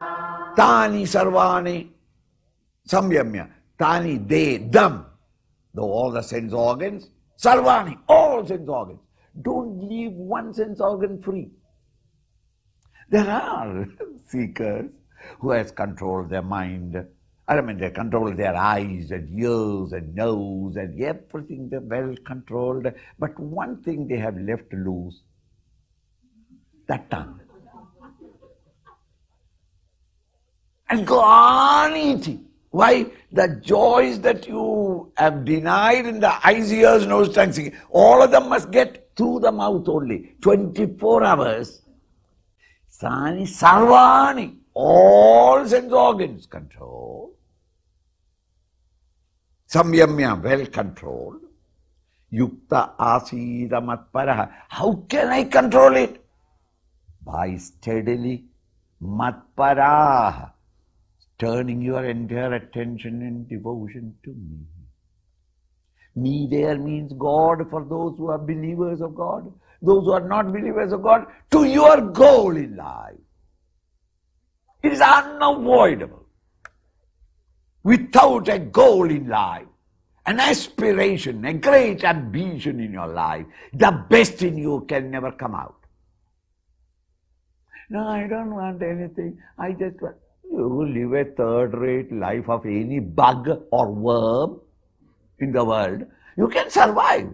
Tani 0.00 1.04
Sarvani 1.04 1.88
Samyamya. 2.88 3.48
Tani, 3.78 4.18
they, 4.18 4.58
them. 4.58 5.06
Though 5.74 5.90
all 5.90 6.10
the 6.10 6.22
sense 6.22 6.52
organs, 6.52 7.10
Sarvani, 7.38 7.98
all 8.08 8.46
sense 8.46 8.68
organs. 8.68 9.00
Don't 9.42 9.88
leave 9.88 10.12
one 10.12 10.52
sense 10.52 10.80
organ 10.80 11.22
free. 11.22 11.50
There 13.10 13.28
are 13.28 13.86
seekers 14.26 14.90
who 15.40 15.50
has 15.50 15.70
controlled 15.70 16.30
their 16.30 16.42
mind. 16.42 16.96
I 17.46 17.60
mean, 17.60 17.78
they 17.78 17.90
control 17.90 18.34
their 18.34 18.54
eyes 18.54 19.10
and 19.10 19.40
ears 19.40 19.92
and 19.92 20.14
nose 20.14 20.76
and 20.76 21.00
everything. 21.00 21.68
They're 21.70 21.80
well 21.80 22.14
controlled. 22.26 22.86
But 23.18 23.38
one 23.38 23.82
thing 23.82 24.06
they 24.06 24.18
have 24.18 24.36
left 24.36 24.72
loose 24.72 25.22
that 26.88 27.10
tongue. 27.10 27.40
And 30.90 31.06
go 31.06 31.20
on 31.20 31.96
eating. 31.96 32.46
Why? 32.70 33.06
The 33.32 33.60
joys 33.62 34.20
that 34.20 34.46
you 34.46 35.12
have 35.16 35.44
denied 35.44 36.06
in 36.06 36.20
the 36.20 36.46
eyes, 36.46 36.72
ears, 36.72 37.06
nose, 37.06 37.34
tongue, 37.34 37.72
all 37.90 38.22
of 38.22 38.30
them 38.30 38.48
must 38.48 38.70
get 38.70 39.10
through 39.16 39.40
the 39.40 39.52
mouth 39.52 39.88
only. 39.88 40.34
24 40.40 41.24
hours. 41.24 41.82
Sani 42.88 43.44
Sarvani, 43.44 44.56
all 44.74 45.66
sense 45.66 45.92
organs 45.92 46.46
control. 46.46 47.34
Samyamya, 49.68 50.42
well 50.42 50.66
controlled. 50.66 51.42
Yukta 52.32 52.96
asida 52.98 53.80
matparaha. 53.80 54.50
How 54.68 54.92
can 55.08 55.28
I 55.28 55.44
control 55.44 55.96
it? 55.96 56.24
By 57.24 57.56
steadily 57.56 58.44
matparaha 59.02 60.52
turning 61.38 61.80
your 61.80 62.04
entire 62.04 62.54
attention 62.54 63.22
and 63.22 63.48
devotion 63.48 64.14
to 64.24 64.30
me. 64.30 64.58
Me 66.16 66.48
there 66.50 66.76
means 66.76 67.12
God 67.12 67.68
for 67.70 67.84
those 67.84 68.16
who 68.18 68.28
are 68.30 68.38
believers 68.38 69.00
of 69.00 69.14
God, 69.14 69.52
those 69.80 70.04
who 70.04 70.12
are 70.12 70.28
not 70.28 70.52
believers 70.52 70.92
of 70.92 71.02
God, 71.02 71.26
to 71.52 71.64
your 71.64 72.00
goal 72.00 72.56
in 72.56 72.76
life. 72.76 73.14
It 74.82 74.92
is 74.92 75.00
unavoidable. 75.00 76.26
Without 77.84 78.48
a 78.48 78.58
goal 78.58 79.10
in 79.10 79.28
life, 79.28 79.66
an 80.26 80.40
aspiration, 80.40 81.44
a 81.44 81.54
great 81.54 82.04
ambition 82.04 82.80
in 82.80 82.92
your 82.92 83.06
life, 83.06 83.46
the 83.72 83.90
best 84.10 84.42
in 84.42 84.58
you 84.58 84.84
can 84.88 85.10
never 85.10 85.32
come 85.32 85.54
out. 85.54 85.76
No, 87.90 88.06
I 88.06 88.26
don't 88.26 88.54
want 88.54 88.82
anything. 88.82 89.38
I 89.58 89.72
just 89.72 90.02
want. 90.02 90.16
You 90.50 90.86
live 90.86 91.12
a 91.14 91.30
third 91.32 91.74
rate 91.74 92.12
life 92.12 92.48
of 92.48 92.64
any 92.66 93.00
bug 93.00 93.48
or 93.70 93.90
worm 93.92 94.60
in 95.38 95.52
the 95.52 95.64
world. 95.64 96.04
You 96.36 96.48
can 96.48 96.70
survive. 96.70 97.28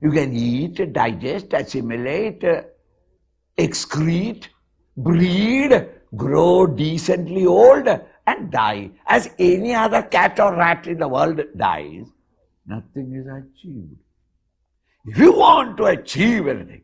You 0.00 0.10
can 0.10 0.34
eat, 0.34 0.92
digest, 0.92 1.52
assimilate, 1.52 2.44
excrete, 3.58 4.48
breed, 4.96 5.88
grow 6.16 6.66
decently 6.66 7.46
old, 7.46 7.88
and 8.26 8.50
die. 8.50 8.90
As 9.06 9.30
any 9.38 9.74
other 9.74 10.02
cat 10.02 10.40
or 10.40 10.54
rat 10.54 10.86
in 10.86 10.98
the 10.98 11.08
world 11.08 11.40
dies, 11.56 12.06
nothing 12.66 13.14
is 13.14 13.26
achieved. 13.26 13.96
If 15.06 15.18
you 15.18 15.32
want 15.32 15.76
to 15.78 15.84
achieve 15.86 16.46
anything, 16.46 16.82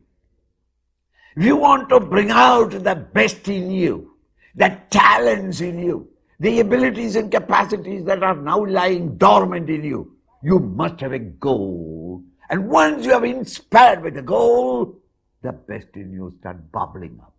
if 1.35 1.43
you 1.43 1.55
want 1.55 1.89
to 1.89 1.99
bring 1.99 2.31
out 2.31 2.71
the 2.71 2.95
best 2.95 3.47
in 3.47 3.71
you, 3.71 4.16
the 4.55 4.77
talents 4.89 5.61
in 5.61 5.79
you, 5.79 6.09
the 6.39 6.59
abilities 6.59 7.15
and 7.15 7.31
capacities 7.31 8.05
that 8.05 8.23
are 8.23 8.35
now 8.35 8.65
lying 8.65 9.17
dormant 9.17 9.69
in 9.69 9.83
you. 9.83 10.15
You 10.43 10.59
must 10.59 11.01
have 11.01 11.13
a 11.13 11.19
goal. 11.19 12.23
And 12.49 12.69
once 12.69 13.05
you 13.05 13.11
have 13.11 13.23
inspired 13.23 14.01
with 14.03 14.13
the 14.13 14.21
goal, 14.21 14.99
the 15.41 15.51
best 15.51 15.87
in 15.95 16.11
you 16.11 16.33
start 16.39 16.71
bubbling 16.71 17.19
up. 17.21 17.33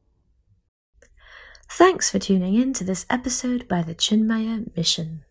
Thanks 1.70 2.10
for 2.10 2.19
tuning 2.19 2.54
in 2.54 2.72
to 2.74 2.84
this 2.84 3.06
episode 3.10 3.69
by 3.69 3.82
the 3.82 3.94
Chinmaya 3.94 4.75
Mission. 4.76 5.25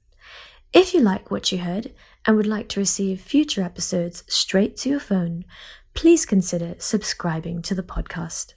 If 0.73 0.93
you 0.93 0.99
like 0.99 1.31
what 1.31 1.51
you 1.51 1.59
heard 1.59 1.93
and 2.25 2.35
would 2.35 2.45
like 2.45 2.69
to 2.69 2.79
receive 2.79 3.21
future 3.21 3.63
episodes 3.63 4.23
straight 4.27 4.77
to 4.77 4.89
your 4.89 4.99
phone, 4.99 5.45
please 5.93 6.25
consider 6.25 6.75
subscribing 6.77 7.61
to 7.63 7.73
the 7.73 7.83
podcast. 7.83 8.53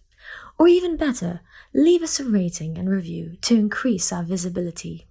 Or 0.61 0.69
even 0.69 0.99
better, 0.99 1.41
leave 1.73 2.03
us 2.03 2.21
a 2.21 2.29
rating 2.29 2.77
and 2.77 2.91
review 2.91 3.39
to 3.41 3.55
increase 3.55 4.13
our 4.13 4.23
visibility. 4.23 5.09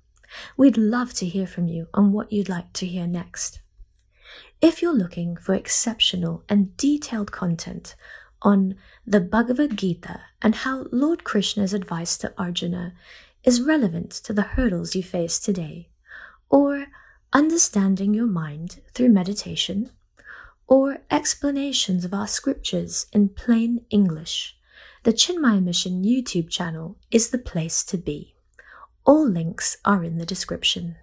We'd 0.56 0.78
love 0.78 1.12
to 1.16 1.26
hear 1.26 1.48
from 1.48 1.68
you 1.68 1.88
on 1.92 2.12
what 2.12 2.32
you'd 2.32 2.50
like 2.50 2.72
to 2.74 2.86
hear 2.86 3.08
next. 3.08 3.60
If 4.62 4.84
you're 4.84 4.94
looking 4.94 5.38
for 5.38 5.56
exceptional 5.56 6.44
and 6.48 6.78
detailed 6.78 7.32
content 7.32 7.96
on 8.44 8.76
the 9.08 9.20
Bhagavad 9.20 9.76
Gita 9.76 10.22
and 10.40 10.54
how 10.54 10.86
Lord 10.92 11.24
Krishna's 11.24 11.74
advice 11.74 12.16
to 12.20 12.32
Arjuna 12.38 12.94
is 13.44 13.60
relevant 13.60 14.12
to 14.12 14.34
the 14.34 14.44
hurdles 14.44 14.94
you 14.94 15.02
face 15.02 15.40
today, 15.40 15.90
or 16.52 16.86
understanding 17.34 18.14
your 18.14 18.28
mind 18.28 18.82
through 18.94 19.10
meditation, 19.10 19.90
or 20.68 21.00
explanations 21.10 22.06
of 22.06 22.14
our 22.14 22.28
scriptures 22.28 23.08
in 23.12 23.30
plain 23.30 23.84
English, 23.90 24.56
the 25.04 25.14
Chinmaya 25.14 25.64
Mission 25.64 26.04
YouTube 26.04 26.50
channel 26.50 26.98
is 27.10 27.30
the 27.30 27.38
place 27.38 27.84
to 27.86 27.98
be. 27.98 28.36
All 29.06 29.28
links 29.28 29.78
are 29.86 30.04
in 30.04 30.18
the 30.18 30.26
description. 30.26 30.98